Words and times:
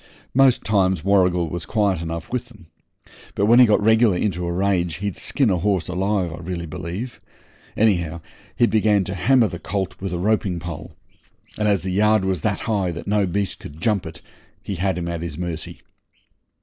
Most 0.33 0.63
times 0.65 1.03
Warrigal 1.03 1.47
was 1.47 1.67
quiet 1.67 2.01
enough 2.01 2.33
with 2.33 2.51
'em, 2.51 2.65
but 3.35 3.45
when 3.45 3.59
he 3.59 3.67
got 3.67 3.85
regular 3.85 4.17
into 4.17 4.47
a 4.47 4.51
rage 4.51 4.95
he'd 4.95 5.15
skin 5.15 5.51
a 5.51 5.57
horse 5.57 5.87
alive, 5.87 6.33
I 6.33 6.37
really 6.37 6.65
believe. 6.65 7.21
Anyhow, 7.77 8.21
he 8.55 8.65
began 8.65 9.03
to 9.03 9.13
hammer 9.13 9.47
the 9.47 9.59
colt 9.59 9.93
with 10.01 10.11
a 10.11 10.17
roping 10.17 10.59
pole, 10.59 10.95
and 11.55 11.67
as 11.67 11.83
the 11.83 11.91
yard 11.91 12.25
was 12.25 12.41
that 12.41 12.61
high 12.61 12.89
that 12.89 13.05
no 13.05 13.27
beast 13.27 13.59
could 13.59 13.79
jump 13.79 14.07
it 14.07 14.21
he 14.63 14.73
had 14.77 14.97
him 14.97 15.07
at 15.07 15.21
his 15.21 15.37
mercy. 15.37 15.81